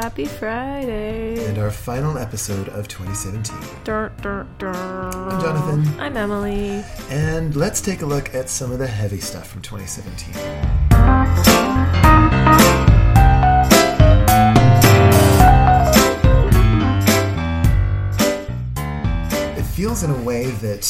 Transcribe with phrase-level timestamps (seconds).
[0.00, 1.44] Happy Friday.
[1.46, 3.82] and our final episode of 2017.
[3.82, 4.72] Dur, dur, dur.
[4.72, 6.00] I'm Jonathan.
[6.00, 6.84] I'm Emily.
[7.10, 10.36] And let's take a look at some of the heavy stuff from 2017.
[19.58, 20.84] It feels in a way that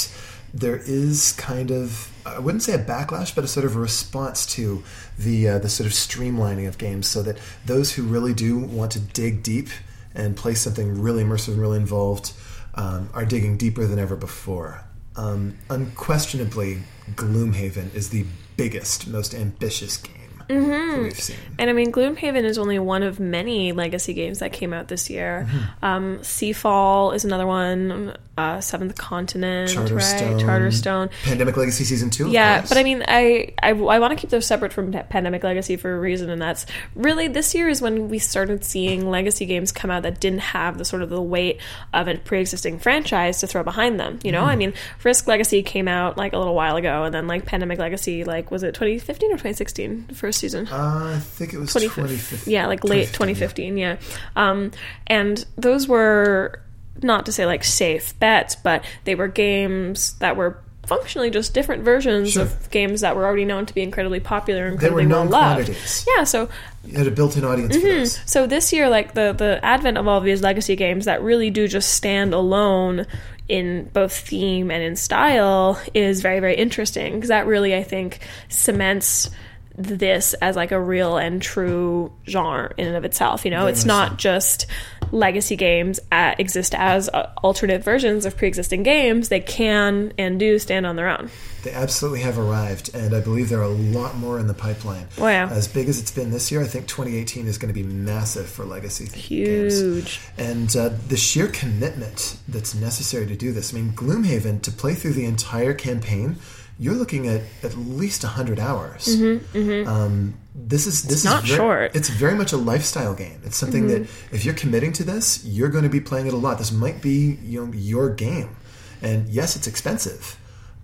[0.53, 4.47] there is kind of I wouldn't say a backlash, but a sort of a response
[4.55, 4.83] to
[5.19, 8.93] the uh, the sort of streamlining of games, so that those who really do want
[8.93, 9.69] to dig deep
[10.15, 12.33] and play something really immersive and really involved
[12.75, 14.85] um, are digging deeper than ever before.
[15.17, 16.83] Um, unquestionably,
[17.15, 18.25] Gloomhaven is the
[18.57, 20.15] biggest, most ambitious game
[20.49, 21.37] that we've seen.
[21.59, 25.11] And I mean, Gloomhaven is only one of many legacy games that came out this
[25.11, 25.47] year.
[25.49, 25.85] Mm-hmm.
[25.85, 28.17] Um, Seafall is another one.
[28.39, 29.89] Uh, Seventh Continent, right?
[29.89, 31.11] Charterstone, Charterstone.
[31.25, 32.31] Pandemic Legacy Season Two.
[32.31, 35.77] Yeah, but I mean, I I, I want to keep those separate from Pandemic Legacy
[35.77, 39.73] for a reason, and that's really this year is when we started seeing legacy games
[39.73, 41.61] come out that didn't have the sort of the weight
[41.93, 44.19] of a pre-existing franchise to throw behind them.
[44.25, 44.49] You know, Mm-hmm.
[44.51, 47.79] I mean, Risk Legacy came out like a little while ago, and then like Pandemic
[47.79, 50.67] Legacy, like was it 2015 or 2016, the first season?
[50.69, 52.05] Uh, I think it was 2015.
[52.05, 52.53] 2015.
[52.53, 53.97] Yeah, like late 2015, yeah.
[54.37, 54.71] Um,
[55.07, 56.61] and those were
[57.03, 61.85] not to say like safe bets, but they were games that were functionally just different
[61.85, 62.45] versions Sure.
[62.45, 65.43] of games that were already known to be incredibly popular and They were incredibly well
[65.59, 65.77] loved.
[66.17, 66.49] Yeah, so
[66.85, 67.99] You had a built-in audience for mm-hmm.
[67.99, 68.21] those.
[68.25, 71.69] so this year, like the the advent of all these legacy games that really do
[71.69, 73.07] just stand alone
[73.49, 78.21] in both theme and in style is very very interesting because that really I think
[78.49, 79.31] cements
[79.77, 83.45] this as like a real and true genre in and of itself.
[83.45, 84.17] You know, Very it's not so.
[84.17, 84.67] just
[85.13, 89.29] legacy games uh, exist as uh, alternate versions of pre-existing games.
[89.29, 91.31] They can and do stand on their own.
[91.65, 95.07] They absolutely have arrived, and I believe there are a lot more in the pipeline.
[95.19, 95.49] Wow.
[95.49, 98.49] As big as it's been this year, I think 2018 is going to be massive
[98.49, 99.81] for legacy th- games.
[99.81, 100.21] Huge.
[100.39, 103.75] And uh, the sheer commitment that's necessary to do this.
[103.75, 106.37] I mean, Gloomhaven, to play through the entire campaign,
[106.79, 109.09] you're looking at at least 100 hours.
[109.21, 111.89] Um, this is this Mm-hmm, not is ver- short.
[111.91, 111.99] Mm-hmm.
[111.99, 113.41] It's very much a lifestyle game.
[113.45, 114.03] It's something that
[114.33, 116.59] if you're committing to this, you're going to be playing it a lot.
[116.59, 118.57] This might be you know your game,
[119.03, 120.39] and yes, it's expensive,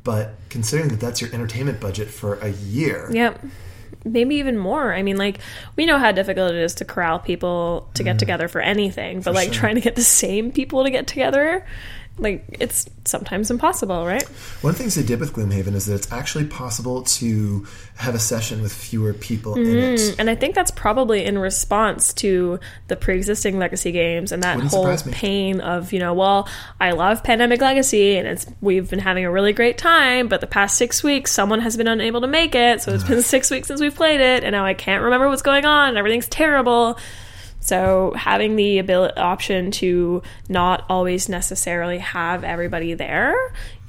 [0.05, 3.45] but considering that that's your entertainment budget for a year, Yep.
[4.07, 4.93] Maybe even more.
[4.93, 5.39] I mean, like,
[5.77, 9.33] we know how difficult it is to corral people to get together for anything, but
[9.35, 9.53] like Mm.
[9.53, 9.61] sure.
[9.61, 11.65] trying to get the same people to get together,
[12.17, 14.23] like, it's sometimes impossible, right?
[14.63, 17.67] One of the things they did with Gloomhaven is that it's actually possible to
[17.97, 19.95] have a session with fewer people in mm-hmm.
[19.95, 20.17] it.
[20.19, 24.57] And I think that's probably in response to the pre existing legacy games and that
[24.57, 26.49] Wouldn't whole pain of, you know, well,
[26.81, 30.47] I love Pandemic Legacy and it's we've been having a really great time, but the
[30.47, 33.69] past six weeks someone has been unable to make it, so it's been six weeks
[33.69, 36.99] since we've played it, and now I can't remember what's going on, and everything's terrible.
[37.65, 43.35] So having the ability option to not always necessarily have everybody there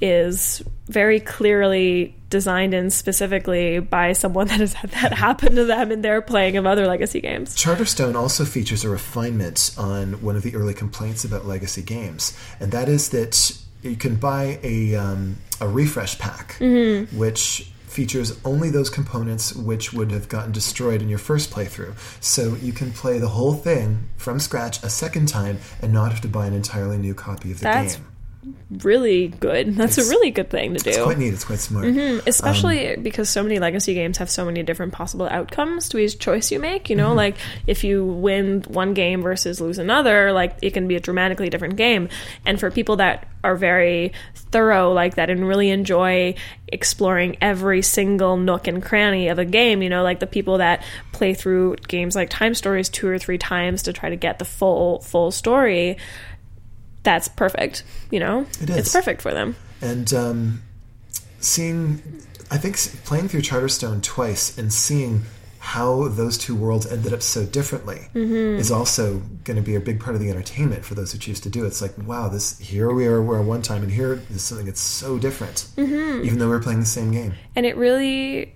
[0.00, 5.92] is very clearly designed in specifically by someone that has had that happen to them
[5.92, 7.54] in their playing of other legacy games.
[7.54, 12.72] Charterstone also features a refinement on one of the early complaints about legacy games, and
[12.72, 16.56] that is that you can buy a, um, a refresh pack,
[17.12, 21.94] which features only those components which would have gotten destroyed in your first playthrough.
[22.22, 26.20] So you can play the whole thing from scratch a second time and not have
[26.20, 28.06] to buy an entirely new copy of the That's game.
[28.70, 29.74] Really good.
[29.76, 30.90] That's It's- a really good thing to do.
[30.90, 31.32] It's quite neat.
[31.34, 31.86] It's quite smart.
[31.86, 36.18] especially Um, because so many legacy games have so many different possible outcomes to each
[36.18, 37.16] choice you make you know Mm-hmm.
[37.16, 37.36] like
[37.66, 41.76] if you win one game versus lose another like it can be a dramatically different
[41.76, 42.08] game
[42.44, 46.34] and for people that are very thorough like that and really enjoy
[46.68, 50.82] exploring every single nook and cranny of a game you know like the people that
[51.12, 54.44] play through games like time stories two or three times to try to get the
[54.44, 55.96] full full story
[57.06, 58.44] that's perfect you know?
[58.60, 59.56] It it's perfect for them.
[59.80, 60.62] And um,
[61.40, 62.02] seeing
[62.50, 65.22] i think playing through charterstone twice and seeing
[65.58, 69.98] how those two worlds ended up so differently is also going to be a big
[69.98, 71.66] part of the entertainment for those who choose to do it.
[71.66, 74.80] It's like, wow, this here we are, we're one time, and here is something that's
[74.80, 77.34] so different, even though we're playing the same game.
[77.56, 78.54] and it really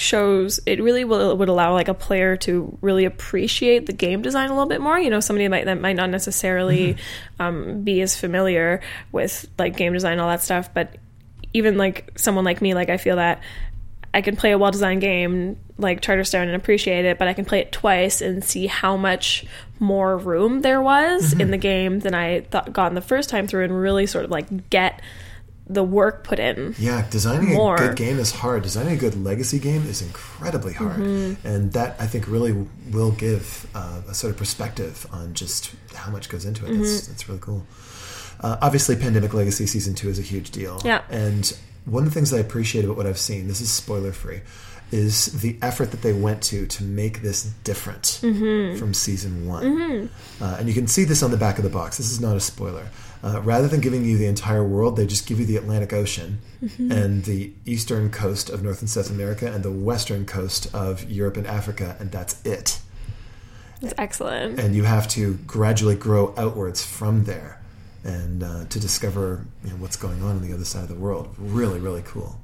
[0.00, 4.48] shows it really will, would allow like a player to really appreciate the game design
[4.48, 6.96] a little bit more you know somebody might, that might not necessarily
[7.38, 8.80] um, be as familiar
[9.12, 10.96] with like game design and all that stuff but
[11.52, 13.40] even like someone like me like i feel that
[14.12, 17.60] i can play a well-designed game like charterstone and appreciate it but i can play
[17.60, 19.44] it twice and see how much
[19.78, 23.46] more room there was in the game than i thought got in the first time
[23.46, 25.00] through and really sort of like get
[25.68, 26.74] the work put in.
[26.78, 27.76] Yeah, designing More.
[27.76, 28.62] a good game is hard.
[28.62, 31.46] Designing a good legacy game is incredibly hard, Mm-hmm.
[31.46, 36.10] and that I think really will give uh, a sort of perspective on just how
[36.10, 36.70] much goes into it.
[36.70, 36.82] Mm-hmm.
[36.82, 37.66] That's, that's really cool.
[38.40, 40.80] Uh, obviously, Pandemic Legacy Season Two is a huge deal.
[40.84, 41.02] Yeah.
[41.10, 44.12] and one of the things that I appreciate about what I've seen, this is spoiler
[44.12, 44.40] free,
[44.90, 48.78] is the effort that they went to to make this different Mm-hmm.
[48.78, 50.08] from season one.
[50.40, 51.96] Uh, and you can see this on the back of the box.
[51.98, 52.88] This is not a spoiler.
[53.22, 56.38] Uh, rather than giving you the entire world, they just give you the Atlantic Ocean
[56.62, 56.90] Mm-hmm.
[56.90, 61.36] and the eastern coast of North and South America and the western coast of Europe
[61.36, 62.80] and Africa, and that's it.
[63.80, 64.58] It's excellent.
[64.58, 67.60] And you have to gradually grow outwards from there
[68.02, 70.96] and uh, to discover you know, what's going on on the other side of the
[70.96, 71.32] world.
[71.38, 72.40] Really, really cool.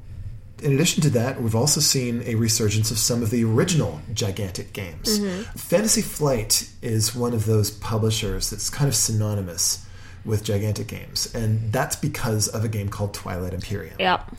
[0.64, 4.72] In addition to that, we've also seen a resurgence of some of the original gigantic
[4.72, 5.20] games.
[5.56, 9.86] Fantasy Flight is one of those publishers that's kind of synonymous
[10.24, 13.96] with gigantic games, and that's because of a game called Twilight Imperium.
[14.00, 14.36] Yep.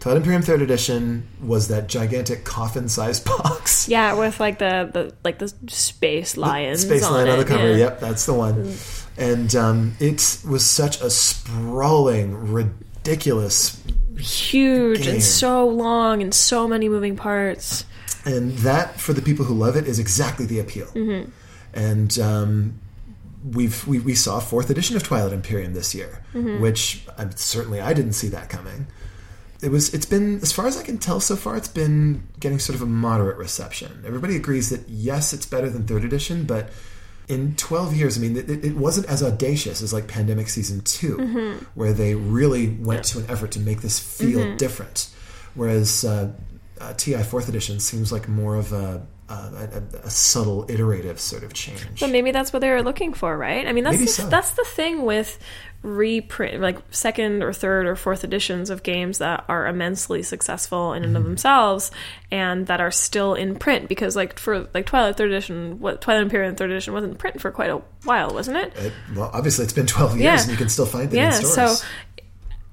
[0.00, 3.86] Twilight Imperium Third Edition was that gigantic coffin-sized box.
[3.86, 6.82] Yeah, with like the, the like the space lions.
[6.82, 7.70] Space on Lion on the cover.
[7.72, 7.76] yeah.
[7.76, 8.74] Yep, that's the one.
[9.18, 13.82] And um, it was such a sprawling, ridiculous,
[14.18, 15.14] Huge Game.
[15.14, 17.84] and so long and so many moving parts.
[18.24, 20.86] and that for the people who love it is exactly the appeal.
[20.88, 21.30] Mm-hmm.
[21.74, 22.80] And um,
[23.52, 26.60] we've we, we saw fourth edition of Twilight Imperium this year, Mm-hmm.
[26.60, 28.86] which um, certainly I didn't see that coming.
[29.62, 29.94] It was.
[29.94, 32.82] It's been, as far as I can tell so far, it's been getting sort of
[32.82, 34.02] a moderate reception.
[34.06, 36.68] Everybody agrees that yes, it's better than third edition, but
[37.28, 41.16] in 12 years, I mean, it, it wasn't as audacious as like Pandemic Season 2,
[41.16, 41.64] Mm-hmm.
[41.74, 45.08] where they really went to an effort to make this feel different.
[45.54, 46.32] Whereas uh,
[46.80, 51.42] uh, TI 4th Edition seems like more of a, a, a, a subtle, iterative sort
[51.42, 51.84] of change.
[52.00, 53.66] But maybe that's what they were looking for, right?
[53.66, 54.28] I mean, that's the, so.
[54.28, 55.38] that's the thing with
[55.82, 61.02] reprint, like second or third or fourth editions of games that are immensely successful in
[61.02, 61.08] Mm-hmm.
[61.08, 61.90] and of themselves,
[62.30, 63.88] and that are still in print.
[63.88, 67.40] Because like for like Twilight third edition, what Twilight Imperium third edition wasn't in print
[67.40, 68.72] for quite a while, wasn't it?
[68.76, 70.40] It- well, obviously, it's been 12 years Yeah.
[70.42, 71.80] and you can still find them yeah in stores.
[71.80, 71.86] so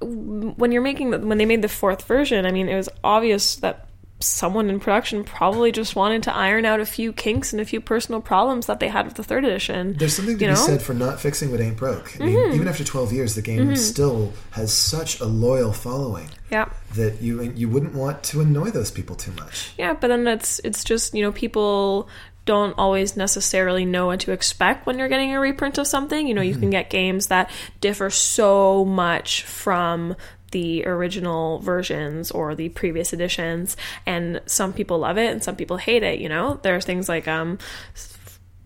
[0.00, 3.56] when you're making the, when they made the fourth version i mean it was obvious
[3.56, 3.88] that
[4.24, 7.80] someone in production probably just wanted to iron out a few kinks and a few
[7.80, 10.60] personal problems that they had with the third edition There's something to you be know?
[10.60, 10.72] Mm-hmm.
[10.72, 12.20] said for not fixing what ain't broke.
[12.20, 16.68] I mean, even after 12 years, the game still has such a loyal following yeah
[16.94, 19.72] that you you wouldn't want to annoy those people too much.
[19.78, 22.08] yeah but then it's it's just you know people
[22.44, 26.34] don't always necessarily know what to expect when you're getting a reprint of something you
[26.34, 27.50] know you can get games that
[27.80, 30.14] differ so much from
[30.54, 35.76] the original versions or the previous editions and some people love it and some people
[35.76, 37.58] hate it you know there's things like um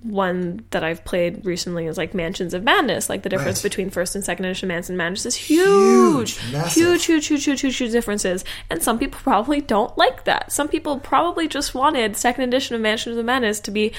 [0.02, 3.08] one that I've played recently is like Mansions of Madness.
[3.08, 3.70] Like the difference Right.
[3.70, 7.60] between first and second edition Mansions of Madness is huge, Huge, huge, huge, huge, huge,
[7.62, 8.44] huge, huge differences.
[8.70, 10.52] And some people probably don't like that.
[10.52, 13.92] Some people probably just wanted second edition of Mansions of Madness to be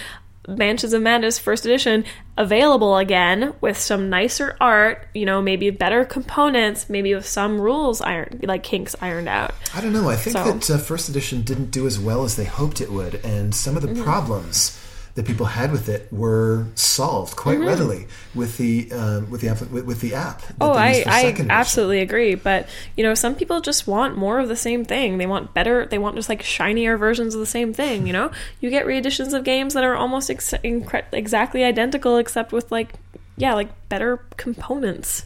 [0.58, 2.06] Mansions of Madness first edition
[2.38, 8.02] available again with some nicer art, you know, maybe better components, maybe with some rules
[8.02, 9.54] ironed, like kinks ironed out.
[9.76, 10.10] I don't know.
[10.10, 12.92] I think So- that uh, first edition didn't do as well as they hoped it
[12.92, 14.04] would, and some of the Mm-hmm.
[14.04, 14.78] problems
[15.16, 17.68] that people had with it were solved quite Mm-hmm.
[17.68, 20.42] readily with the uh, with the app with, with the app.
[20.62, 22.36] Oh, I, I absolutely agree.
[22.36, 25.18] But you know, some people just want more of the same thing.
[25.18, 25.86] They want better.
[25.86, 28.08] They want just like shinier versions of the same thing.
[28.08, 28.32] You know,
[28.62, 32.94] you get reeditions of games that are almost ex- incre- exactly identical, except with like,
[33.36, 35.26] yeah, like better components.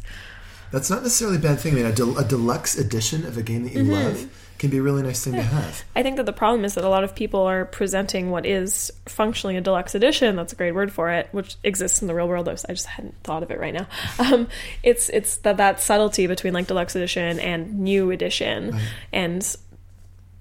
[0.74, 1.74] That's not necessarily a bad thing.
[1.74, 4.28] I mean, a, del- a deluxe edition of a game that you love
[4.58, 5.84] can be a really nice thing to have.
[5.96, 8.92] I think that the problem is that a lot of people are presenting what is
[9.06, 10.36] functionally a deluxe edition.
[10.36, 12.50] That's a great word for it, which exists in the real world.
[12.50, 13.88] I just- hadn't thought of it right now.
[14.20, 14.48] Um,
[14.84, 18.80] it's it's that that subtlety between like deluxe edition and new edition,
[19.12, 19.56] and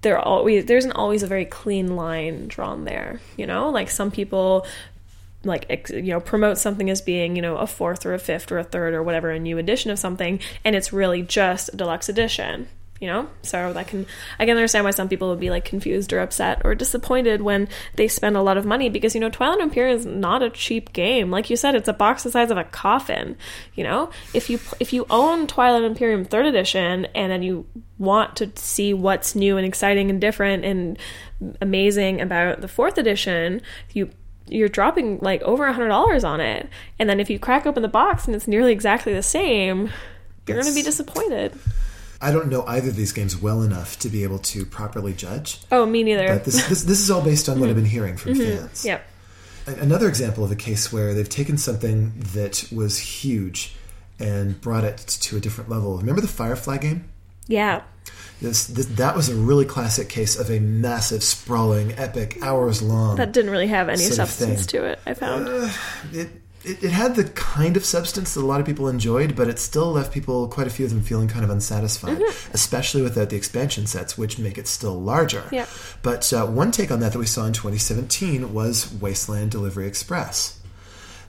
[0.01, 3.19] there always there isn't always a very clean line drawn there.
[3.37, 4.65] You know, like some people
[5.43, 8.57] like you know promote something as being you know a fourth or a fifth or
[8.57, 12.09] a third or whatever a new edition of something and it's really just a deluxe
[12.09, 12.67] edition
[13.03, 13.27] you know?
[13.41, 14.05] So that can
[14.39, 17.67] i can understand why some people would be like confused or upset or disappointed when
[17.95, 20.93] they spend a lot of money because you know twilight imperium is not a cheap
[20.93, 21.29] game.
[21.29, 23.35] Like you said it's a box the size of a coffin
[23.75, 24.09] you know?
[24.33, 27.65] If you if you own twilight imperium third edition and then you
[27.97, 30.97] want to see what's new and exciting and different and
[31.59, 34.09] amazing about the fourth edition you
[34.47, 36.69] you're dropping like over a hundred dollars on it
[36.99, 39.89] and then if you crack open the box and it's nearly exactly the same
[40.47, 41.53] you're going to be disappointed
[42.21, 45.59] I don't know either of these games well enough to be able to properly judge.
[45.71, 48.17] oh me neither But this, this, this is all based on what I've been hearing
[48.17, 48.79] from fans.
[48.79, 48.87] Mm-hmm.
[48.87, 49.07] yep
[49.65, 53.75] Another example of a case where they've taken something that was huge
[54.19, 55.97] and brought it to a different level.
[55.97, 57.09] Remember the Firefly game?
[57.47, 57.83] Yeah.
[58.41, 63.15] This, this that was a really classic case of a massive, sprawling, epic, hours long.
[63.15, 65.47] That didn't really have any substance to it, I found.
[66.11, 66.29] it,
[66.65, 69.59] it, it had the kind of substance that a lot of people enjoyed, but it
[69.59, 72.21] still left people, quite a few of them, feeling kind of unsatisfied,
[72.53, 75.43] especially without the expansion sets, which make it still larger.
[75.51, 75.67] Yeah.
[76.01, 80.59] But uh, one take on that that we saw in 2017 was Wasteland Delivery Express.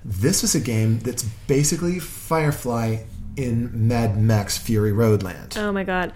[0.04, 3.04] This was a game that's basically Firefly
[3.36, 5.56] in Mad Max Fury Roadland.
[5.58, 6.12] oh my god.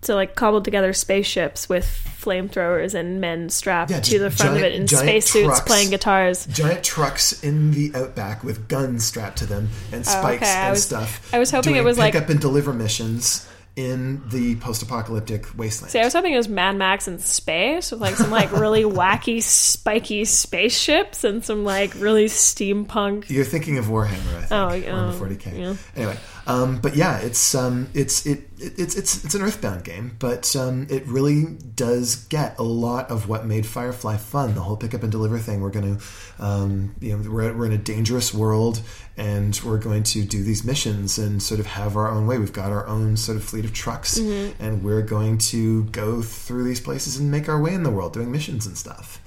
[0.00, 4.62] So like cobbled together spaceships with flamethrowers and men strapped Yeah, to the front of
[4.62, 6.46] it in spacesuits playing guitars.
[6.46, 10.54] Giant trucks in the outback with guns strapped to them and oh, spikes Oh, okay.
[10.54, 11.34] I and was- stuff.
[11.34, 13.46] I was hoping it was like- pick up and deliver missions
[13.78, 15.92] in the post-apocalyptic wasteland.
[15.92, 18.82] See, I was hoping it was Mad Max in space with like some like really
[18.82, 23.30] wacky, spiky spaceships and some like really steampunk.
[23.30, 25.58] You're thinking of Warhammer, I think, Oh, yeah, the 40k.
[25.58, 25.74] yeah.
[25.94, 26.16] Anyway,
[26.48, 30.54] um, but yeah, it's um, it's it, it it's it's it's an Earthbound game, but
[30.56, 34.54] um, it really does get a lot of what made Firefly fun.
[34.54, 35.60] The whole pick up and deliver thing.
[35.60, 36.04] We're going to,
[36.44, 38.80] um, you know, we're we're in a dangerous world,
[39.16, 42.38] and we're going to do these missions and sort of have our own way.
[42.38, 44.62] We've got our own sort of fleet of trucks, Mm-hmm.
[44.62, 48.12] and we're going to go through these places and make our way in the world,
[48.12, 49.20] doing missions and stuff.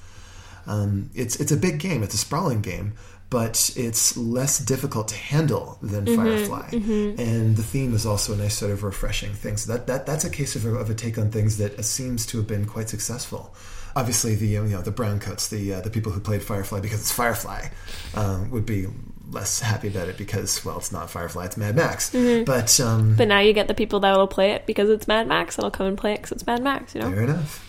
[0.67, 2.03] Um, it's it's a big game.
[2.03, 2.93] It's a sprawling game,
[3.31, 6.67] but it's less difficult to handle than Firefly.
[6.73, 9.55] And the theme is also a nice sort of refreshing thing.
[9.57, 12.25] So that, that that's a case of a, of a take on things that seems
[12.27, 13.55] to have been quite successful.
[13.95, 17.11] Obviously, the you know the browncoats, the uh, the people who played Firefly because it's
[17.11, 17.69] Firefly,
[18.15, 18.87] um, would be
[19.31, 22.09] less happy about it because well, it's not Firefly, it's Mad Max.
[22.11, 25.25] But um, But now you get the people that will play it because it's Mad
[25.27, 25.55] Max.
[25.55, 26.93] That'll come and play it because it's Mad Max.
[26.95, 27.65] You know, fair enough.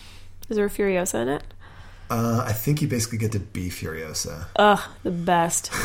[0.49, 1.45] is there a Furiosa in it?
[2.11, 4.47] Uh, I think you basically get to be Furiosa.
[4.57, 5.71] Ugh, the best.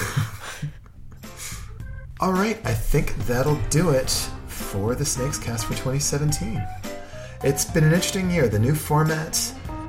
[2.19, 4.09] All right, I think that'll do it
[4.47, 6.61] for the SnakesCast for 2017.
[7.43, 8.47] It's been an interesting year.
[8.47, 9.39] The new format,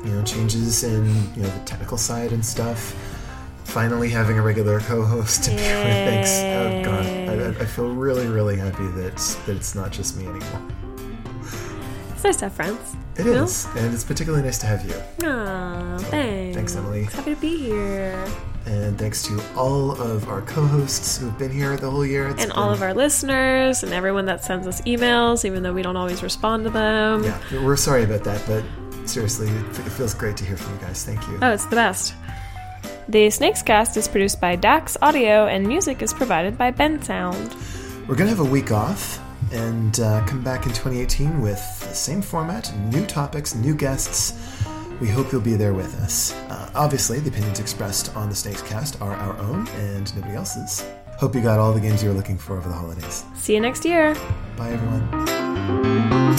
[0.04, 2.94] you know, changes in you know the technical side and stuff.
[3.64, 6.30] Finally, having a regular co-host to be with Thanks.
[6.30, 9.16] Oh god, I, I- I feel really, really happy that
[9.47, 10.68] that it's not just me anymore.
[12.18, 12.96] It's nice to have friends.
[13.14, 13.48] It you know?
[13.76, 14.92] and it's particularly nice to have you.
[15.25, 16.56] Aw, thanks.
[16.56, 17.04] Thanks, Emily.
[17.04, 18.26] Happy to be here.
[18.66, 22.26] And thanks to all of our co-hosts who've been here the whole year.
[22.26, 25.82] It's And all of our listeners and everyone that sends us emails, even though we
[25.82, 27.22] don't always respond to them.
[27.22, 28.64] Yeah, we're sorry about that, but
[29.08, 31.04] seriously, it it feels great to hear from you guys.
[31.04, 31.38] Thank you.
[31.40, 32.14] Oh, it's the best.
[33.08, 37.54] The SnakesCast is produced by Dax Audio, and music is provided by Bensound.
[38.08, 39.20] We're going to have a week off
[39.52, 44.64] and uh, come back in 2018 with the same format, new topics, new guests.
[45.00, 46.33] We hope you'll be there with us.
[46.50, 50.85] Uh, obviously, the opinions expressed on the SnakesCast are our own and nobody else's.
[51.19, 53.25] Hope you got all the games you were looking for over the holidays.
[53.37, 54.14] See you next year.
[54.57, 56.38] Bye, everyone.